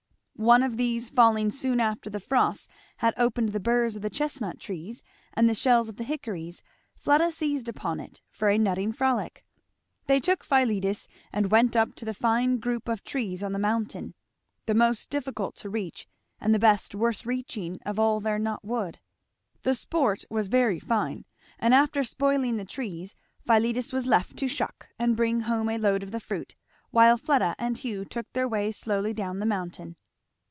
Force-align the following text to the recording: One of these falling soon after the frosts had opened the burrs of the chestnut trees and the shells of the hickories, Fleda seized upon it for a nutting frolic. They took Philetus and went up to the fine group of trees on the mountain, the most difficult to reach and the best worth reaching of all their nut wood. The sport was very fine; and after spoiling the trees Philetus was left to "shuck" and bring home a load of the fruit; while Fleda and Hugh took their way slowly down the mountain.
One 0.37 0.63
of 0.63 0.75
these 0.75 1.07
falling 1.11 1.51
soon 1.51 1.79
after 1.79 2.09
the 2.09 2.19
frosts 2.19 2.67
had 2.97 3.13
opened 3.15 3.49
the 3.49 3.59
burrs 3.59 3.95
of 3.95 4.01
the 4.01 4.09
chestnut 4.09 4.59
trees 4.59 5.03
and 5.35 5.47
the 5.47 5.53
shells 5.53 5.87
of 5.87 5.97
the 5.97 6.03
hickories, 6.03 6.63
Fleda 6.95 7.31
seized 7.31 7.69
upon 7.69 7.99
it 7.99 8.21
for 8.31 8.49
a 8.49 8.57
nutting 8.57 8.91
frolic. 8.91 9.45
They 10.07 10.19
took 10.19 10.43
Philetus 10.43 11.07
and 11.31 11.51
went 11.51 11.75
up 11.75 11.93
to 11.93 12.05
the 12.05 12.15
fine 12.15 12.57
group 12.57 12.89
of 12.89 13.03
trees 13.03 13.43
on 13.43 13.51
the 13.51 13.59
mountain, 13.59 14.15
the 14.65 14.73
most 14.73 15.11
difficult 15.11 15.55
to 15.57 15.69
reach 15.69 16.07
and 16.39 16.55
the 16.55 16.59
best 16.59 16.95
worth 16.95 17.23
reaching 17.23 17.77
of 17.85 17.99
all 17.99 18.19
their 18.19 18.39
nut 18.39 18.65
wood. 18.65 18.97
The 19.61 19.75
sport 19.75 20.25
was 20.27 20.47
very 20.47 20.79
fine; 20.79 21.25
and 21.59 21.71
after 21.71 22.03
spoiling 22.03 22.57
the 22.57 22.65
trees 22.65 23.13
Philetus 23.45 23.93
was 23.93 24.07
left 24.07 24.37
to 24.37 24.47
"shuck" 24.47 24.89
and 24.97 25.15
bring 25.15 25.41
home 25.41 25.69
a 25.69 25.77
load 25.77 26.01
of 26.01 26.09
the 26.09 26.19
fruit; 26.19 26.55
while 26.89 27.15
Fleda 27.19 27.53
and 27.59 27.77
Hugh 27.77 28.03
took 28.05 28.33
their 28.33 28.47
way 28.47 28.71
slowly 28.71 29.13
down 29.13 29.37
the 29.37 29.45
mountain. 29.45 29.97